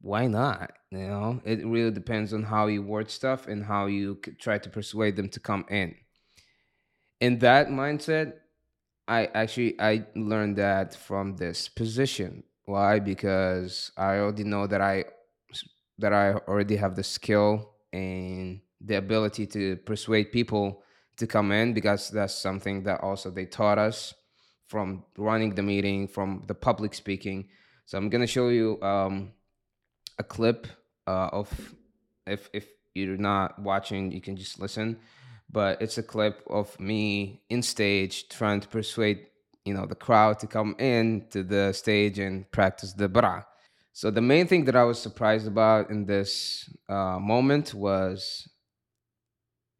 why 0.00 0.26
not? 0.26 0.72
You 0.90 1.06
know, 1.06 1.40
it 1.44 1.64
really 1.66 1.90
depends 1.90 2.32
on 2.32 2.42
how 2.42 2.66
you 2.66 2.82
word 2.82 3.10
stuff 3.10 3.46
and 3.46 3.64
how 3.64 3.86
you 3.86 4.18
try 4.38 4.58
to 4.58 4.68
persuade 4.70 5.16
them 5.16 5.28
to 5.30 5.40
come 5.40 5.64
in. 5.68 5.94
In 7.20 7.38
that 7.40 7.68
mindset, 7.68 8.34
I 9.06 9.26
actually 9.26 9.78
I 9.80 10.06
learned 10.16 10.56
that 10.56 10.94
from 10.94 11.36
this 11.36 11.68
position. 11.68 12.44
Why? 12.64 13.00
Because 13.00 13.90
I 13.96 14.18
already 14.18 14.44
know 14.44 14.66
that 14.66 14.80
I 14.80 15.04
that 16.02 16.12
I 16.12 16.34
already 16.46 16.76
have 16.76 16.94
the 16.94 17.02
skill 17.02 17.70
and 17.92 18.60
the 18.80 18.96
ability 18.96 19.46
to 19.46 19.76
persuade 19.78 20.32
people 20.32 20.82
to 21.16 21.26
come 21.26 21.52
in 21.52 21.72
because 21.72 22.10
that's 22.10 22.34
something 22.34 22.82
that 22.82 23.00
also 23.00 23.30
they 23.30 23.46
taught 23.46 23.78
us 23.78 24.12
from 24.66 25.04
running 25.16 25.54
the 25.54 25.62
meeting, 25.62 26.08
from 26.08 26.42
the 26.46 26.54
public 26.54 26.94
speaking. 26.94 27.48
So 27.86 27.98
I'm 27.98 28.08
gonna 28.08 28.26
show 28.26 28.48
you 28.48 28.80
um, 28.82 29.32
a 30.18 30.24
clip 30.24 30.66
uh, 31.06 31.28
of 31.32 31.48
if 32.26 32.48
if 32.52 32.66
you're 32.94 33.16
not 33.16 33.58
watching, 33.58 34.12
you 34.12 34.20
can 34.20 34.36
just 34.36 34.60
listen. 34.60 34.98
But 35.50 35.82
it's 35.82 35.98
a 35.98 36.02
clip 36.02 36.42
of 36.48 36.78
me 36.80 37.42
in 37.50 37.62
stage 37.62 38.28
trying 38.28 38.60
to 38.60 38.68
persuade 38.68 39.26
you 39.64 39.74
know 39.74 39.86
the 39.86 39.94
crowd 39.94 40.38
to 40.40 40.46
come 40.46 40.74
in 40.78 41.26
to 41.30 41.42
the 41.42 41.72
stage 41.72 42.18
and 42.18 42.50
practice 42.50 42.92
the 42.94 43.08
bara. 43.08 43.46
So 43.92 44.10
the 44.10 44.22
main 44.22 44.46
thing 44.46 44.64
that 44.64 44.76
I 44.76 44.84
was 44.84 44.98
surprised 44.98 45.46
about 45.46 45.90
in 45.90 46.06
this 46.06 46.68
uh, 46.88 47.18
moment 47.18 47.74
was 47.74 48.48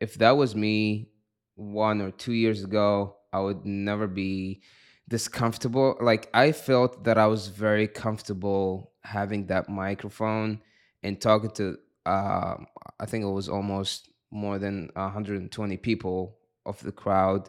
if 0.01 0.15
that 0.17 0.37
was 0.37 0.55
me 0.55 1.09
one 1.55 2.01
or 2.03 2.11
two 2.11 2.33
years 2.33 2.63
ago, 2.63 3.17
I 3.33 3.41
would 3.41 3.65
never 3.65 4.07
be 4.07 4.63
this 5.09 5.29
comfortable. 5.29 5.97
Like 6.01 6.29
I 6.35 6.53
felt 6.53 7.05
that 7.05 7.17
I 7.17 7.27
was 7.27 7.49
very 7.49 7.89
comfortable 7.89 8.93
having 9.03 9.47
that 9.47 9.69
microphone 9.69 10.61
and 11.03 11.21
talking 11.21 11.51
to 11.53 11.79
uh, 12.05 12.57
I 13.01 13.07
think 13.07 13.25
it 13.25 13.29
was 13.29 13.49
almost 13.49 14.11
more 14.31 14.59
than 14.59 14.91
120 14.95 15.77
people 15.79 16.39
of 16.67 16.81
the 16.83 16.93
crowd 16.93 17.49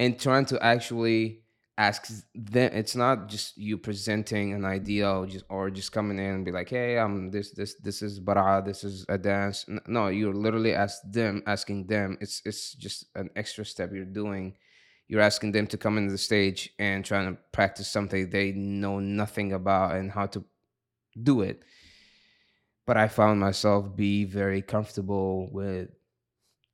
and 0.00 0.18
trying 0.18 0.46
to 0.46 0.62
actually 0.64 1.42
ask 1.88 2.00
them 2.34 2.70
it's 2.80 2.96
not 3.04 3.28
just 3.28 3.56
you 3.56 3.76
presenting 3.76 4.52
an 4.52 4.64
idea 4.64 5.06
or 5.10 5.26
just 5.26 5.44
or 5.48 5.70
just 5.70 5.90
coming 5.92 6.18
in 6.18 6.34
and 6.36 6.44
be 6.44 6.52
like 6.58 6.68
hey 6.68 6.98
i'm 6.98 7.30
this 7.30 7.50
this 7.58 7.74
this 7.86 8.02
is 8.02 8.20
bara 8.20 8.62
this 8.64 8.84
is 8.84 9.04
a 9.08 9.18
dance 9.18 9.66
no 9.86 10.02
you're 10.08 10.40
literally 10.46 10.74
ask 10.74 10.96
them 11.18 11.42
asking 11.46 11.86
them 11.86 12.16
it's 12.20 12.42
it's 12.44 12.72
just 12.74 13.06
an 13.14 13.28
extra 13.36 13.64
step 13.64 13.90
you're 13.92 14.14
doing 14.22 14.54
you're 15.08 15.20
asking 15.20 15.52
them 15.52 15.66
to 15.66 15.76
come 15.76 15.98
into 15.98 16.12
the 16.12 16.18
stage 16.18 16.72
and 16.78 17.04
trying 17.04 17.26
to 17.30 17.38
practice 17.52 17.86
something 17.86 18.30
they 18.30 18.52
know 18.52 18.98
nothing 18.98 19.52
about 19.52 19.94
and 19.96 20.10
how 20.10 20.26
to 20.26 20.42
do 21.20 21.42
it. 21.42 21.62
But 22.86 22.96
I 22.96 23.08
found 23.08 23.38
myself 23.38 23.94
be 23.94 24.24
very 24.24 24.62
comfortable 24.62 25.48
with 25.52 25.90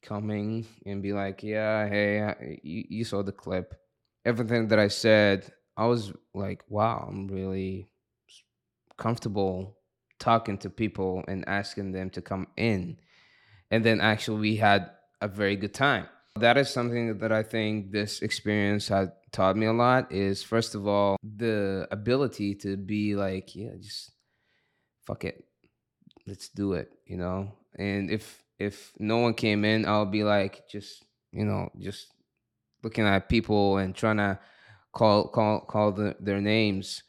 coming 0.03 0.67
and 0.87 1.03
be 1.03 1.13
like, 1.13 1.43
yeah, 1.43 1.89
hey, 1.89 2.61
you, 2.63 2.85
you 2.89 3.05
saw 3.05 3.23
the 3.23 3.33
clip. 3.33 3.75
Everything 4.29 4.69
that 4.69 4.79
I 4.79 4.89
said, 4.89 5.51
I 5.77 5.87
was 5.87 6.13
like, 6.35 6.63
wow, 6.69 7.07
I'm 7.09 7.29
really 7.29 7.89
comfortable 8.97 9.79
talking 10.19 10.59
to 10.59 10.71
people 10.71 11.25
and 11.29 11.49
asking 11.49 11.93
them 11.93 12.11
to 12.11 12.21
come 12.21 12.49
in. 12.57 12.99
And 13.71 13.85
then 13.85 14.01
actually, 14.01 14.41
we 14.41 14.57
had 14.57 14.91
a 15.21 15.29
very 15.29 15.57
good 15.57 15.75
time 15.75 16.07
that 16.41 16.57
is 16.57 16.71
something 16.71 17.19
that 17.19 17.33
I 17.33 17.43
think 17.43 17.93
this 17.93 18.23
experience 18.23 18.89
has 18.89 19.09
taught 19.33 19.57
me 19.57 19.67
a 19.67 19.73
lot 19.73 20.13
is 20.13 20.43
first 20.43 20.75
of 20.75 20.87
all 20.87 21.17
the 21.23 21.87
ability 21.91 22.55
to 22.57 22.77
be 22.77 23.15
like, 23.15 23.55
yeah, 23.55 23.73
just 23.81 24.13
fuck 25.05 25.25
it. 25.25 25.45
Let's 26.27 26.49
do 26.49 26.75
it, 26.75 26.91
you 27.07 27.17
know? 27.17 27.53
And 27.79 28.11
if 28.11 28.43
if 28.59 28.93
no 28.99 29.19
one 29.19 29.35
came 29.35 29.65
in, 29.65 29.87
I'll 29.87 30.07
be 30.07 30.25
like 30.25 30.69
just, 30.69 31.05
you 31.33 31.45
know, 31.45 31.71
just 31.79 32.13
looking 32.83 33.05
at 33.07 33.29
people 33.29 33.79
and 33.79 33.95
trying 33.95 34.19
to 34.19 34.39
call 34.93 35.29
call 35.29 35.61
call 35.61 35.93
the, 35.93 36.17
their 36.21 36.41
names. 36.41 37.03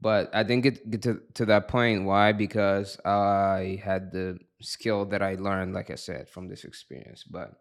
But 0.00 0.34
I 0.34 0.42
didn't 0.42 0.64
get, 0.64 0.90
get 0.90 1.02
to, 1.02 1.20
to 1.34 1.46
that 1.46 1.68
point. 1.68 2.04
Why? 2.04 2.32
Because 2.32 2.98
I 3.04 3.80
had 3.82 4.12
the 4.12 4.38
skill 4.60 5.06
that 5.06 5.22
I 5.22 5.36
learned, 5.36 5.72
like 5.72 5.90
I 5.90 5.94
said, 5.94 6.28
from 6.28 6.48
this 6.48 6.64
experience. 6.64 7.24
But 7.24 7.52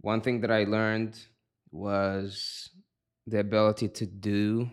one 0.00 0.20
thing 0.20 0.40
that 0.42 0.52
I 0.52 0.64
learned 0.64 1.18
was 1.72 2.70
the 3.26 3.40
ability 3.40 3.88
to 3.88 4.06
do 4.06 4.70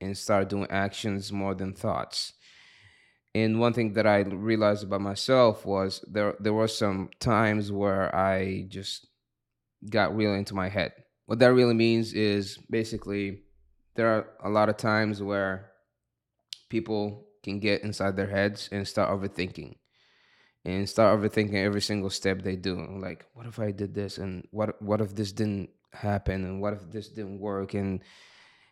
and 0.00 0.16
start 0.16 0.48
doing 0.48 0.66
actions 0.70 1.32
more 1.32 1.54
than 1.54 1.74
thoughts. 1.74 2.34
And 3.34 3.60
one 3.60 3.72
thing 3.72 3.92
that 3.94 4.06
I 4.06 4.20
realized 4.20 4.84
about 4.84 5.00
myself 5.00 5.64
was 5.64 6.04
there 6.08 6.34
there 6.40 6.52
were 6.52 6.68
some 6.68 7.10
times 7.20 7.70
where 7.70 8.14
I 8.14 8.66
just 8.68 9.06
got 9.88 10.14
really 10.14 10.38
into 10.38 10.54
my 10.54 10.68
head. 10.68 10.92
What 11.30 11.38
that 11.38 11.54
really 11.54 11.74
means 11.74 12.12
is 12.12 12.58
basically 12.68 13.42
there 13.94 14.08
are 14.08 14.26
a 14.42 14.50
lot 14.50 14.68
of 14.68 14.76
times 14.76 15.22
where 15.22 15.70
people 16.68 17.28
can 17.44 17.60
get 17.60 17.84
inside 17.84 18.16
their 18.16 18.26
heads 18.26 18.68
and 18.72 18.82
start 18.82 19.10
overthinking 19.10 19.76
and 20.64 20.88
start 20.88 21.16
overthinking 21.16 21.54
every 21.54 21.82
single 21.82 22.10
step 22.10 22.42
they 22.42 22.56
do. 22.56 22.84
Like, 23.00 23.26
what 23.34 23.46
if 23.46 23.60
I 23.60 23.70
did 23.70 23.94
this, 23.94 24.18
and 24.18 24.48
what 24.50 24.82
what 24.82 25.00
if 25.00 25.14
this 25.14 25.30
didn't 25.30 25.70
happen, 25.92 26.44
and 26.44 26.60
what 26.60 26.72
if 26.72 26.90
this 26.90 27.08
didn't 27.08 27.38
work, 27.38 27.74
and 27.74 28.00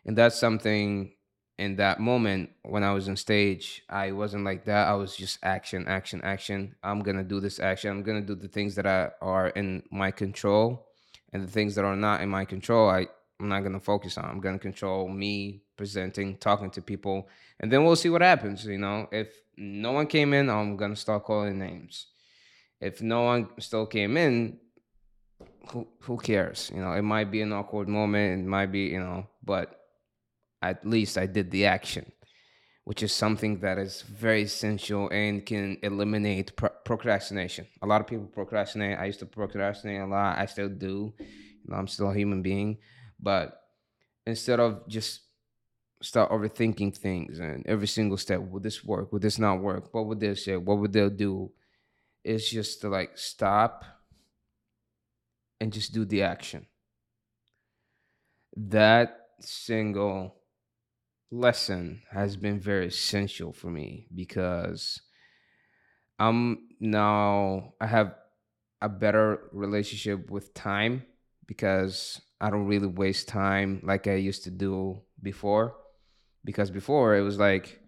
and 0.03 0.17
that's 0.17 0.37
something 0.37 1.13
in 1.57 1.77
that 1.77 2.01
moment 2.01 2.49
when 2.63 2.83
I 2.83 2.91
was 2.91 3.07
on 3.07 3.15
stage, 3.15 3.83
I 3.89 4.11
wasn't 4.11 4.43
like 4.43 4.65
that. 4.65 4.89
I 4.89 4.95
was 4.95 5.15
just 5.15 5.39
action, 5.43 5.87
action, 5.87 6.19
action. 6.25 6.75
I'm 6.83 7.03
gonna 7.03 7.23
do 7.23 7.39
this 7.39 7.61
action. 7.61 7.89
I'm 7.89 8.03
gonna 8.03 8.19
do 8.19 8.35
the 8.35 8.49
things 8.49 8.75
that 8.75 8.85
I, 8.85 9.11
are 9.21 9.47
in 9.47 9.83
my 9.91 10.11
control, 10.11 10.88
and 11.33 11.43
the 11.43 11.51
things 11.51 11.75
that 11.75 11.85
are 11.85 11.95
not 11.95 12.21
in 12.21 12.29
my 12.29 12.45
control, 12.45 12.89
I 12.89 13.07
I'm 13.39 13.47
not 13.47 13.61
gonna 13.61 13.79
focus 13.79 14.17
on. 14.17 14.25
I'm 14.25 14.41
gonna 14.41 14.59
control 14.59 15.07
me 15.07 15.61
presenting, 15.77 16.37
talking 16.37 16.69
to 16.71 16.81
people, 16.81 17.29
and 17.59 17.71
then 17.71 17.85
we'll 17.85 17.95
see 17.95 18.09
what 18.09 18.21
happens. 18.21 18.65
You 18.65 18.77
know, 18.77 19.07
if 19.11 19.33
no 19.57 19.93
one 19.93 20.07
came 20.07 20.33
in, 20.33 20.49
I'm 20.49 20.75
gonna 20.75 20.95
start 20.95 21.23
calling 21.23 21.57
names. 21.57 22.07
If 22.81 23.01
no 23.01 23.23
one 23.23 23.49
still 23.59 23.85
came 23.85 24.17
in, 24.17 24.57
who 25.69 25.87
who 26.01 26.17
cares? 26.17 26.71
You 26.73 26.81
know, 26.81 26.93
it 26.93 27.01
might 27.01 27.31
be 27.31 27.41
an 27.41 27.53
awkward 27.53 27.87
moment. 27.87 28.41
It 28.41 28.47
might 28.47 28.71
be, 28.71 28.87
you 28.87 28.99
know, 28.99 29.27
but 29.43 29.79
at 30.61 30.85
least 30.85 31.17
I 31.17 31.25
did 31.25 31.51
the 31.51 31.65
action, 31.65 32.11
which 32.89 33.03
is 33.03 33.13
something 33.13 33.59
that 33.59 33.77
is 33.77 34.01
very 34.01 34.41
essential 34.41 35.07
and 35.09 35.45
can 35.45 35.77
eliminate 35.83 36.55
pro- 36.55 36.73
procrastination. 36.83 37.67
A 37.83 37.85
lot 37.85 38.01
of 38.01 38.07
people 38.07 38.25
procrastinate. 38.25 38.97
I 38.97 39.05
used 39.05 39.19
to 39.19 39.27
procrastinate 39.27 40.01
a 40.01 40.07
lot. 40.07 40.39
I 40.39 40.47
still 40.47 40.69
do. 40.69 41.13
You 41.19 41.67
know, 41.67 41.77
I'm 41.77 41.87
still 41.87 42.09
a 42.09 42.15
human 42.15 42.41
being, 42.41 42.79
but 43.19 43.61
instead 44.25 44.59
of 44.59 44.87
just 44.87 45.21
start 46.01 46.31
overthinking 46.31 46.97
things 46.97 47.37
and 47.37 47.63
every 47.67 47.85
single 47.87 48.17
step. 48.17 48.39
Would 48.39 48.63
this 48.63 48.83
work? 48.83 49.13
Would 49.13 49.21
this 49.21 49.37
not 49.37 49.61
work? 49.61 49.93
What 49.93 50.07
would 50.07 50.19
they 50.19 50.33
say? 50.33 50.57
What 50.57 50.79
would 50.79 50.91
they 50.91 51.07
do? 51.09 51.51
It's 52.23 52.49
just 52.49 52.81
to 52.81 52.89
like 52.89 53.19
stop 53.19 53.85
and 55.61 55.71
just 55.71 55.93
do 55.93 56.05
the 56.05 56.23
action. 56.23 56.65
that 58.55 59.27
single 59.41 60.38
lesson 61.31 62.01
has 62.11 62.35
been 62.35 62.59
very 62.59 62.87
essential 62.87 63.53
for 63.53 63.69
me 63.69 64.07
because 64.13 65.01
I'm 66.17 66.69
now 66.79 67.73
I 67.79 67.87
have 67.87 68.15
a 68.81 68.89
better 68.89 69.49
relationship 69.51 70.29
with 70.29 70.53
time 70.53 71.05
because 71.45 72.21
I 72.41 72.49
don't 72.49 72.65
really 72.65 72.87
waste 72.87 73.27
time 73.27 73.81
like 73.83 74.07
I 74.07 74.15
used 74.15 74.43
to 74.45 74.51
do 74.51 75.01
before. 75.21 75.75
Because 76.45 76.71
before 76.71 77.15
it 77.15 77.21
was 77.21 77.37
like, 77.37 77.79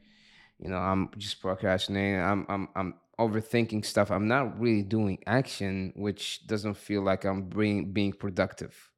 you 0.60 0.70
know, 0.70 0.78
I'm 0.78 1.10
just 1.18 1.42
procrastinating. 1.42 2.20
I'm 2.20 2.46
I'm 2.50 2.70
I'm 2.76 2.94
overthinking 3.20 3.86
stuff. 3.86 4.12
I'm 4.12 4.28
not 4.28 4.60
really 4.60 4.84
doing 4.84 5.20
action, 5.26 5.94
which 5.96 6.46
doesn't 6.48 6.76
feel 6.76 7.02
like 7.02 7.24
I'm 7.24 7.44
being 7.50 7.92
being 7.92 8.14
productive. 8.14 8.92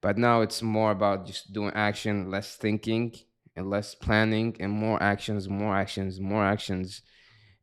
But 0.00 0.16
now 0.16 0.42
it's 0.42 0.62
more 0.62 0.90
about 0.90 1.26
just 1.26 1.52
doing 1.52 1.72
action, 1.74 2.30
less 2.30 2.56
thinking 2.56 3.14
and 3.56 3.70
less 3.70 3.94
planning 3.94 4.56
and 4.60 4.72
more 4.72 5.02
actions, 5.02 5.48
more 5.48 5.74
actions, 5.74 6.20
more 6.20 6.44
actions. 6.44 7.02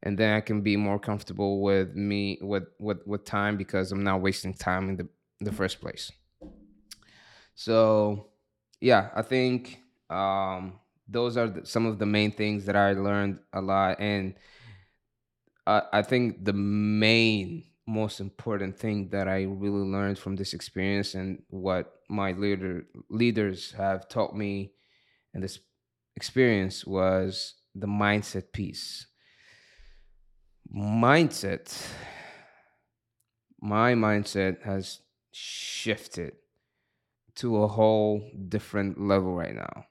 And 0.04 0.18
then 0.18 0.36
I 0.36 0.42
can 0.42 0.62
be 0.62 0.78
more 0.78 1.00
comfortable 1.00 1.62
with 1.62 1.96
me 1.96 2.40
with 2.42 2.64
with 2.80 3.06
with 3.06 3.26
time 3.26 3.58
because 3.58 3.92
I'm 3.92 4.04
not 4.04 4.22
wasting 4.22 4.54
time 4.54 4.90
in 4.90 4.98
the 4.98 5.08
the 5.40 5.52
first 5.52 5.80
place. 5.80 6.12
So 7.56 8.32
yeah, 8.80 9.10
I 9.16 9.22
think 9.22 9.80
um 10.10 10.80
those 11.08 11.38
are 11.38 11.48
the, 11.48 11.66
some 11.66 11.86
of 11.86 12.00
the 12.00 12.06
main 12.06 12.32
things 12.32 12.66
that 12.66 12.76
I 12.76 12.94
learned 12.94 13.40
a 13.54 13.62
lot 13.62 14.00
and 14.00 14.34
I, 15.68 15.84
I 15.94 16.02
think 16.02 16.46
the 16.46 16.54
main 16.54 17.66
most 17.88 18.20
important 18.20 18.78
thing 18.78 19.10
that 19.10 19.28
I 19.28 19.44
really 19.44 19.86
learned 19.86 20.18
from 20.18 20.36
this 20.36 20.54
experience 20.54 21.14
and 21.16 21.42
what 21.50 21.94
my 22.10 22.32
leader 22.32 22.86
leaders 23.10 23.72
have 23.74 24.08
taught 24.08 24.36
me 24.36 24.72
in 25.34 25.42
this 25.42 25.60
experience 26.16 26.86
was 26.86 27.56
the 27.76 27.88
mindset 27.88 28.52
piece. 28.52 29.08
Mindset, 30.74 31.76
my 33.60 33.94
mindset 33.94 34.62
has 34.64 35.02
shifted 35.32 36.34
to 37.36 37.64
a 37.64 37.68
whole 37.68 38.30
different 38.50 39.00
level 39.00 39.34
right 39.34 39.56
now. 39.56 39.86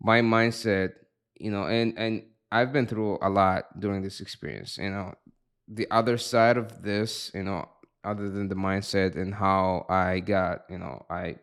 My 0.00 0.20
mindset, 0.20 0.92
you 1.38 1.50
know, 1.50 1.64
and 1.64 1.98
and 1.98 2.22
I've 2.50 2.72
been 2.72 2.86
through 2.86 3.18
a 3.20 3.28
lot 3.28 3.78
during 3.78 4.02
this 4.02 4.20
experience, 4.20 4.78
you 4.78 4.90
know. 4.90 5.14
The 5.66 5.86
other 5.90 6.16
side 6.16 6.56
of 6.56 6.82
this, 6.82 7.30
you 7.34 7.42
know, 7.42 7.68
other 8.04 8.30
than 8.30 8.48
the 8.48 8.54
mindset 8.54 9.16
and 9.16 9.34
how 9.34 9.84
I 9.88 10.20
got, 10.20 10.62
you 10.70 10.78
know, 10.78 11.04
I 11.10 11.36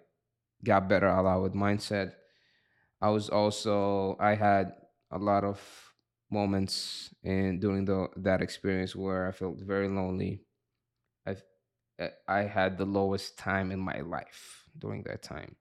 got 0.63 0.89
better 0.89 1.07
a 1.07 1.21
lot 1.21 1.43
with 1.43 1.53
mindset 1.53 2.13
I 3.05 3.09
was 3.09 3.29
also 3.29 4.17
I 4.19 4.33
had 4.33 4.73
a 5.11 5.19
lot 5.19 5.43
of 5.43 5.59
moments 6.31 7.13
in 7.23 7.59
during 7.59 7.85
the 7.85 8.07
that 8.17 8.41
experience 8.41 8.95
where 8.95 9.27
I 9.27 9.31
felt 9.31 9.59
very 9.61 9.87
lonely. 9.87 10.41
I 11.27 11.35
eh, 11.99 12.09
I 12.27 12.41
had 12.57 12.77
the 12.79 12.85
lowest 12.99 13.37
time 13.37 13.71
in 13.71 13.79
my 13.79 14.01
life 14.01 14.67
during 14.79 15.03
that 15.03 15.21
time. 15.23 15.55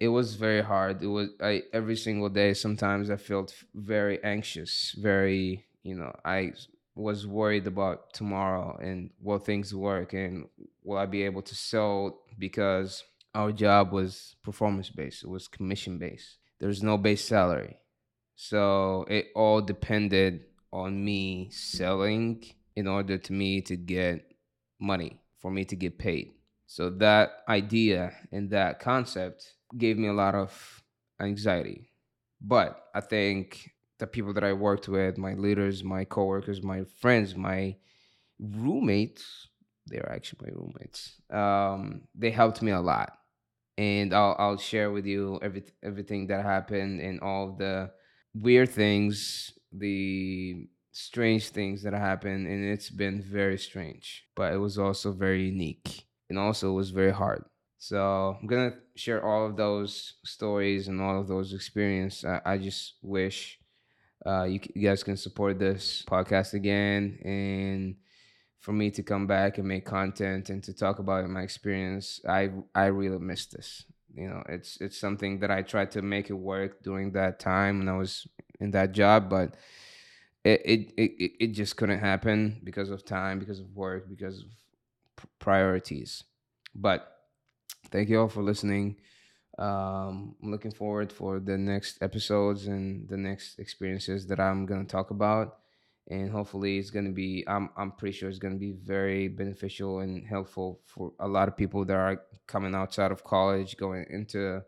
It 0.00 0.08
was 0.08 0.36
very 0.36 0.62
hard. 0.62 1.02
It 1.02 1.08
was 1.08 1.30
I 1.42 1.64
every 1.72 1.96
single 1.96 2.30
day. 2.30 2.54
Sometimes 2.54 3.10
I 3.10 3.16
felt 3.18 3.54
very 3.74 4.18
anxious. 4.24 4.92
Very 4.98 5.66
you 5.84 5.96
know 5.96 6.12
I 6.24 6.54
was 6.96 7.26
worried 7.26 7.66
about 7.68 8.14
tomorrow 8.14 8.78
and 8.82 9.10
will 9.20 9.38
things 9.38 9.74
work 9.74 10.14
and 10.14 10.48
will 10.84 10.98
I 10.98 11.06
be 11.06 11.24
able 11.24 11.42
to 11.42 11.54
sell 11.54 12.22
because 12.38 13.04
our 13.34 13.52
job 13.52 13.92
was 13.92 14.36
performance 14.42 14.90
based. 14.90 15.24
It 15.24 15.30
was 15.30 15.48
commission 15.48 15.98
based 15.98 16.39
there's 16.60 16.82
no 16.82 16.96
base 16.98 17.24
salary. 17.24 17.78
So 18.36 19.04
it 19.08 19.28
all 19.34 19.60
depended 19.60 20.44
on 20.72 21.04
me 21.04 21.50
selling 21.50 22.44
in 22.76 22.86
order 22.86 23.18
to 23.18 23.32
me 23.32 23.60
to 23.62 23.76
get 23.76 24.32
money, 24.80 25.20
for 25.40 25.50
me 25.50 25.64
to 25.64 25.76
get 25.76 25.98
paid. 25.98 26.32
So 26.66 26.90
that 26.90 27.42
idea 27.48 28.12
and 28.30 28.50
that 28.50 28.78
concept 28.78 29.44
gave 29.76 29.98
me 29.98 30.08
a 30.08 30.12
lot 30.12 30.34
of 30.34 30.82
anxiety. 31.20 31.90
But 32.40 32.82
I 32.94 33.00
think 33.00 33.70
the 33.98 34.06
people 34.06 34.32
that 34.34 34.44
I 34.44 34.52
worked 34.52 34.88
with, 34.88 35.18
my 35.18 35.34
leaders, 35.34 35.82
my 35.82 36.04
coworkers, 36.04 36.62
my 36.62 36.84
friends, 37.00 37.34
my 37.34 37.76
roommates, 38.38 39.48
they're 39.86 40.10
actually 40.10 40.50
my 40.50 40.58
roommates. 40.58 41.20
Um, 41.30 42.02
they 42.14 42.30
helped 42.30 42.62
me 42.62 42.70
a 42.70 42.80
lot 42.80 43.19
and 43.80 44.12
I'll 44.12 44.36
I'll 44.38 44.58
share 44.58 44.90
with 44.90 45.06
you 45.06 45.38
every 45.40 45.64
everything 45.82 46.26
that 46.26 46.44
happened 46.44 47.00
and 47.00 47.18
all 47.20 47.56
the 47.56 47.90
weird 48.34 48.68
things, 48.68 49.54
the 49.72 50.68
strange 50.92 51.48
things 51.48 51.82
that 51.84 51.94
happened, 51.94 52.46
and 52.46 52.62
it's 52.62 52.90
been 52.90 53.22
very 53.22 53.56
strange, 53.56 54.24
but 54.36 54.52
it 54.52 54.58
was 54.58 54.76
also 54.76 55.12
very 55.12 55.46
unique, 55.46 56.04
and 56.28 56.38
also 56.38 56.70
it 56.70 56.74
was 56.74 56.90
very 56.90 57.12
hard. 57.12 57.42
So 57.78 58.36
I'm 58.38 58.46
gonna 58.46 58.74
share 58.96 59.24
all 59.24 59.46
of 59.46 59.56
those 59.56 60.20
stories 60.26 60.88
and 60.88 61.00
all 61.00 61.18
of 61.18 61.26
those 61.26 61.54
experiences. 61.54 62.26
I, 62.26 62.42
I 62.44 62.58
just 62.58 62.96
wish 63.00 63.58
uh, 64.26 64.44
you, 64.44 64.60
you 64.74 64.86
guys 64.86 65.02
can 65.02 65.16
support 65.16 65.58
this 65.58 66.04
podcast 66.06 66.52
again 66.52 67.18
and 67.24 67.96
for 68.60 68.72
me 68.72 68.90
to 68.92 69.02
come 69.02 69.26
back 69.26 69.58
and 69.58 69.66
make 69.66 69.84
content 69.86 70.50
and 70.50 70.62
to 70.64 70.74
talk 70.74 70.98
about 70.98 71.28
my 71.28 71.42
experience, 71.42 72.20
I 72.28 72.50
I 72.74 72.86
really 72.86 73.18
miss 73.18 73.46
this. 73.46 73.84
You 74.14 74.28
know, 74.28 74.42
it's 74.48 74.80
it's 74.80 74.98
something 74.98 75.40
that 75.40 75.50
I 75.50 75.62
tried 75.62 75.92
to 75.92 76.02
make 76.02 76.30
it 76.30 76.34
work 76.34 76.82
during 76.82 77.12
that 77.12 77.40
time 77.40 77.78
when 77.78 77.88
I 77.88 77.96
was 77.96 78.26
in 78.60 78.72
that 78.72 78.92
job, 78.92 79.30
but 79.30 79.56
it 80.44 80.60
it 80.64 80.94
it, 80.96 81.32
it 81.40 81.46
just 81.48 81.76
couldn't 81.76 82.00
happen 82.00 82.60
because 82.64 82.90
of 82.90 83.04
time, 83.04 83.38
because 83.38 83.60
of 83.60 83.74
work, 83.74 84.08
because 84.08 84.40
of 84.42 85.26
priorities. 85.38 86.24
But 86.74 87.06
thank 87.90 88.08
you 88.08 88.20
all 88.20 88.28
for 88.28 88.42
listening. 88.42 88.96
Um, 89.58 90.36
I'm 90.42 90.50
looking 90.50 90.72
forward 90.72 91.12
for 91.12 91.40
the 91.40 91.58
next 91.58 92.02
episodes 92.02 92.66
and 92.66 93.08
the 93.08 93.18
next 93.18 93.58
experiences 93.58 94.26
that 94.28 94.40
I'm 94.40 94.66
gonna 94.66 94.84
talk 94.84 95.10
about 95.10 95.59
and 96.10 96.28
hopefully 96.28 96.76
it's 96.78 96.90
going 96.90 97.04
to 97.04 97.12
be 97.12 97.44
I'm 97.46 97.70
I'm 97.76 97.92
pretty 97.92 98.16
sure 98.16 98.28
it's 98.28 98.38
going 98.38 98.54
to 98.54 98.60
be 98.60 98.72
very 98.72 99.28
beneficial 99.28 100.00
and 100.00 100.26
helpful 100.26 100.80
for 100.84 101.12
a 101.20 101.28
lot 101.28 101.48
of 101.48 101.56
people 101.56 101.84
that 101.84 101.96
are 101.96 102.22
coming 102.46 102.74
outside 102.74 103.12
of 103.12 103.24
college 103.24 103.76
going 103.76 104.04
into 104.10 104.62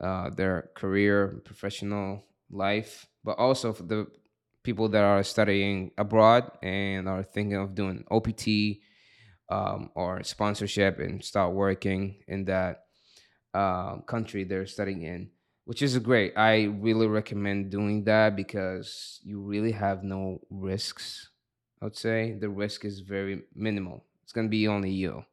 uh, 0.00 0.30
their 0.30 0.70
career 0.74 1.40
professional 1.44 2.24
life 2.50 3.06
but 3.24 3.38
also 3.38 3.72
for 3.72 3.84
the 3.84 4.06
people 4.62 4.88
that 4.90 5.02
are 5.02 5.22
studying 5.22 5.90
abroad 5.96 6.50
and 6.62 7.08
are 7.08 7.22
thinking 7.22 7.56
of 7.56 7.74
doing 7.74 8.04
OPT 8.10 8.78
um, 9.48 9.90
or 9.94 10.22
sponsorship 10.22 10.98
and 10.98 11.24
start 11.24 11.54
working 11.54 12.16
in 12.28 12.44
that 12.44 12.82
uh, 13.54 13.96
country 14.02 14.44
they're 14.44 14.66
studying 14.66 15.02
in 15.02 15.30
which 15.66 15.82
is 15.82 15.98
great. 15.98 16.32
I 16.36 16.64
really 16.64 17.08
recommend 17.08 17.70
doing 17.70 18.04
that 18.04 18.36
because 18.36 19.20
you 19.24 19.40
really 19.40 19.72
have 19.72 20.04
no 20.04 20.40
risks. 20.48 21.28
I 21.82 21.86
would 21.86 21.96
say 21.96 22.38
the 22.40 22.48
risk 22.48 22.84
is 22.84 23.00
very 23.00 23.42
minimal. 23.54 24.04
It's 24.22 24.32
gonna 24.32 24.48
be 24.48 24.68
only 24.68 24.92
you. 24.92 25.24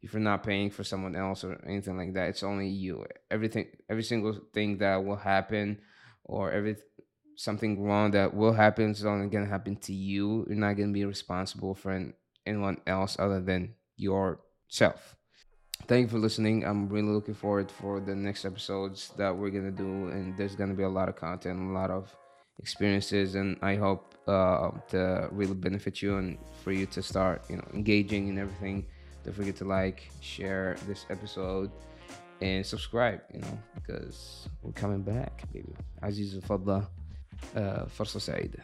If 0.00 0.14
you're 0.14 0.22
not 0.22 0.42
paying 0.42 0.70
for 0.70 0.84
someone 0.84 1.14
else 1.14 1.44
or 1.44 1.62
anything 1.66 1.98
like 1.98 2.14
that, 2.14 2.30
it's 2.30 2.42
only 2.42 2.68
you. 2.68 3.04
Everything, 3.30 3.66
every 3.90 4.02
single 4.02 4.40
thing 4.54 4.78
that 4.78 5.04
will 5.04 5.16
happen, 5.16 5.78
or 6.24 6.50
every 6.50 6.76
something 7.36 7.82
wrong 7.82 8.12
that 8.12 8.32
will 8.34 8.54
happen 8.54 8.90
is 8.90 9.04
only 9.04 9.28
gonna 9.28 9.46
happen 9.46 9.76
to 9.76 9.92
you. 9.92 10.46
You're 10.48 10.56
not 10.56 10.78
gonna 10.78 10.92
be 10.92 11.04
responsible 11.04 11.74
for 11.74 12.10
anyone 12.46 12.80
else 12.86 13.18
other 13.18 13.40
than 13.40 13.74
yourself 13.96 15.16
thank 15.87 16.03
you 16.03 16.07
for 16.07 16.19
listening. 16.19 16.65
I'm 16.65 16.89
really 16.89 17.13
looking 17.17 17.33
forward 17.33 17.69
for 17.71 17.99
the 17.99 18.15
next 18.15 18.45
episodes 18.45 19.11
that 19.17 19.35
we're 19.35 19.49
gonna 19.49 19.71
do, 19.71 20.09
and 20.09 20.37
there's 20.37 20.55
gonna 20.55 20.73
be 20.73 20.83
a 20.83 20.89
lot 20.89 21.09
of 21.09 21.15
content, 21.15 21.59
a 21.59 21.73
lot 21.73 21.91
of 21.91 22.15
experiences, 22.59 23.35
and 23.35 23.57
I 23.61 23.75
hope 23.75 24.15
uh, 24.27 24.71
to 24.89 25.29
really 25.31 25.55
benefit 25.55 26.01
you 26.01 26.17
and 26.17 26.37
for 26.63 26.71
you 26.71 26.85
to 26.87 27.01
start, 27.01 27.37
you 27.49 27.57
know, 27.57 27.67
engaging 27.73 28.27
in 28.27 28.37
everything. 28.37 28.85
Don't 29.23 29.35
forget 29.35 29.55
to 29.57 29.65
like, 29.65 30.09
share 30.21 30.77
this 30.87 31.05
episode, 31.09 31.71
and 32.41 32.65
subscribe. 32.65 33.21
You 33.33 33.41
know, 33.41 33.59
because 33.75 34.47
we're 34.61 34.73
coming 34.83 35.01
back, 35.01 35.43
baby. 35.53 35.75
عزيز 36.03 36.35
الفضة 36.35 36.83
فرصة 37.87 38.19
سعيدة. 38.19 38.63